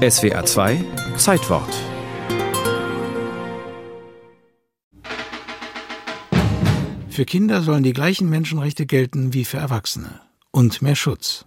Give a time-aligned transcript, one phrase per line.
[0.00, 0.82] SWA 2
[1.18, 1.74] Zeitwort
[7.10, 11.44] Für Kinder sollen die gleichen Menschenrechte gelten wie für Erwachsene und mehr Schutz.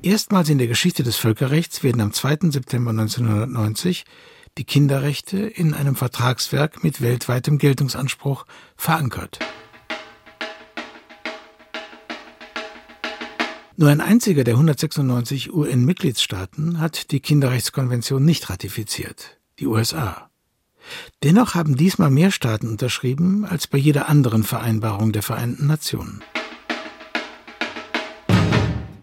[0.00, 2.50] Erstmals in der Geschichte des Völkerrechts werden am 2.
[2.50, 4.04] September 1990
[4.58, 8.46] die Kinderrechte in einem Vertragswerk mit weltweitem Geltungsanspruch
[8.76, 9.40] verankert.
[13.80, 20.30] Nur ein einziger der 196 UN-Mitgliedstaaten hat die Kinderrechtskonvention nicht ratifiziert, die USA.
[21.22, 26.24] Dennoch haben diesmal mehr Staaten unterschrieben als bei jeder anderen Vereinbarung der Vereinten Nationen.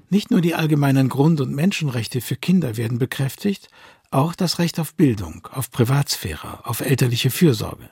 [0.09, 3.69] Nicht nur die allgemeinen Grund- und Menschenrechte für Kinder werden bekräftigt,
[4.11, 7.89] auch das Recht auf Bildung, auf Privatsphäre, auf elterliche Fürsorge.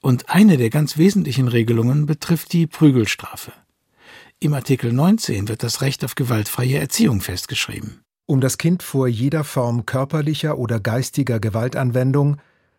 [0.00, 3.52] Und eine der ganz wesentlichen Regelungen betrifft die Prügelstrafe.
[4.42, 8.00] Im Artikel 19 wird das Recht auf gewaltfreie Erziehung festgeschrieben.
[8.24, 12.38] Um das Kind vor jeder Form körperlicher oder geistiger Gewaltanwendung,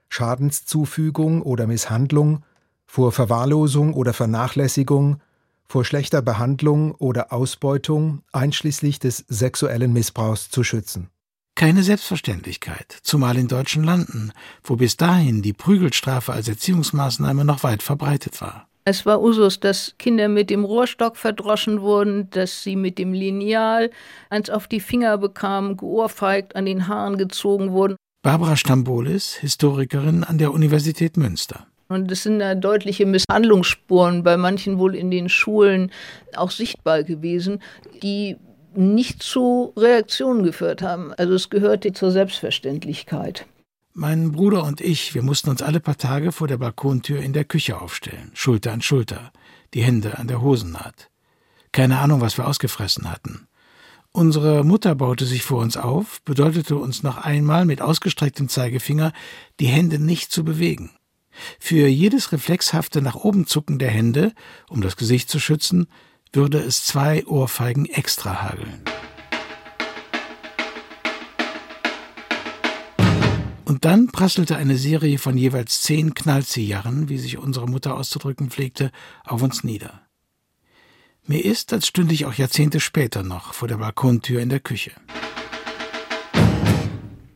[0.10, 2.44] Schadenszufügung oder Misshandlung,
[2.88, 5.22] vor Verwahrlosung oder Vernachlässigung,
[5.68, 11.12] vor schlechter Behandlung oder Ausbeutung, einschließlich des sexuellen Missbrauchs zu schützen.
[11.54, 14.32] Keine Selbstverständlichkeit, zumal in deutschen Landen,
[14.64, 18.68] wo bis dahin die Prügelstrafe als Erziehungsmaßnahme noch weit verbreitet war.
[18.84, 23.92] Es war Usus, dass Kinder mit dem Rohrstock verdroschen wurden, dass sie mit dem Lineal
[24.32, 27.96] eins auf die Finger bekamen, geohrfeigt, an den Haaren gezogen wurden.
[28.24, 31.68] Barbara Stambolis, Historikerin an der Universität Münster.
[31.90, 35.92] Und es sind da deutliche Misshandlungsspuren bei manchen wohl in den Schulen
[36.36, 37.62] auch sichtbar gewesen,
[38.02, 38.38] die
[38.74, 41.14] nicht zu Reaktionen geführt haben.
[41.14, 43.46] Also es gehörte zur Selbstverständlichkeit.
[43.94, 47.44] Mein Bruder und ich, wir mussten uns alle paar Tage vor der Balkontür in der
[47.44, 49.34] Küche aufstellen, Schulter an Schulter,
[49.74, 51.10] die Hände an der Hosennaht.
[51.74, 53.48] Keine Ahnung, was wir ausgefressen hatten.
[54.14, 59.12] Unsere Mutter baute sich vor uns auf, bedeutete uns noch einmal mit ausgestrecktem Zeigefinger,
[59.60, 60.92] die Hände nicht zu bewegen.
[61.60, 64.34] Für jedes reflexhafte nach oben zucken der Hände,
[64.70, 65.88] um das Gesicht zu schützen,
[66.32, 68.86] würde es zwei Ohrfeigen extra hageln.
[73.66, 78.92] Und dann prasselte eine Serie von jeweils zehn Knallziehjarren, wie sich unsere Mutter auszudrücken pflegte,
[79.24, 80.02] auf uns nieder.
[81.28, 84.92] Mir ist, als stünde ich auch Jahrzehnte später noch vor der Balkontür in der Küche.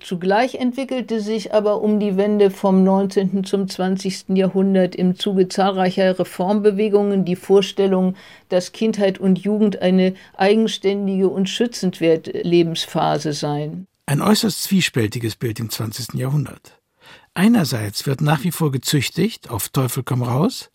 [0.05, 3.43] Zugleich entwickelte sich aber um die Wende vom 19.
[3.43, 4.25] zum 20.
[4.35, 8.15] Jahrhundert im Zuge zahlreicher Reformbewegungen die Vorstellung,
[8.49, 13.87] dass Kindheit und Jugend eine eigenständige und schützenswerte Lebensphase seien.
[14.07, 16.13] Ein äußerst zwiespältiges Bild im 20.
[16.13, 16.79] Jahrhundert.
[17.33, 20.69] Einerseits wird nach wie vor gezüchtigt, auf Teufel komm raus,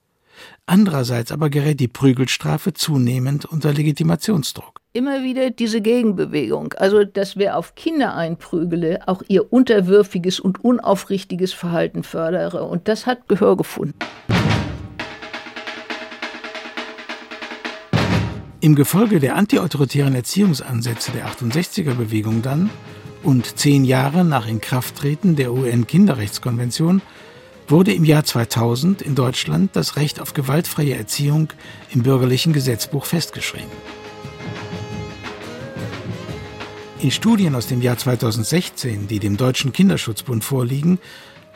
[0.67, 6.73] andererseits aber gerät die Prügelstrafe zunehmend unter Legitimationsdruck immer wieder diese Gegenbewegung.
[6.75, 12.65] Also, dass wer auf Kinder einprügele, auch ihr unterwürfiges und unaufrichtiges Verhalten fördere.
[12.65, 13.95] Und das hat Gehör gefunden.
[18.63, 22.69] Im Gefolge der antiautoritären Erziehungsansätze der 68er Bewegung dann
[23.23, 27.03] und zehn Jahre nach Inkrafttreten der UN-Kinderrechtskonvention
[27.69, 31.53] wurde im Jahr 2000 in Deutschland das Recht auf gewaltfreie Erziehung
[31.91, 33.71] im bürgerlichen Gesetzbuch festgeschrieben.
[37.01, 40.99] In Studien aus dem Jahr 2016, die dem Deutschen Kinderschutzbund vorliegen,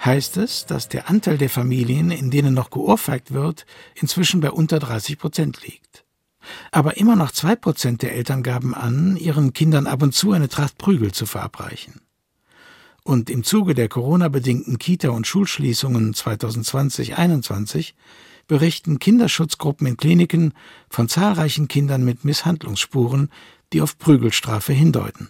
[0.02, 4.78] heißt es, dass der Anteil der Familien, in denen noch geohrfeigt wird, inzwischen bei unter
[4.78, 6.03] 30 Prozent liegt.
[6.70, 10.48] Aber immer noch zwei Prozent der Eltern gaben an, ihren Kindern ab und zu eine
[10.48, 12.00] Tracht Prügel zu verabreichen.
[13.02, 17.92] Und im Zuge der Corona-bedingten Kita- und Schulschließungen 2020-21
[18.46, 20.54] berichten Kinderschutzgruppen in Kliniken
[20.88, 23.30] von zahlreichen Kindern mit Misshandlungsspuren,
[23.72, 25.22] die auf Prügelstrafe hindeuten.